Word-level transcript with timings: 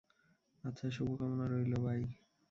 আচ্ছা, 0.63 0.85
শুভ 0.89 1.09
কামনা 1.19 1.45
রইলো, 1.47 1.77
বাই। 1.81 2.01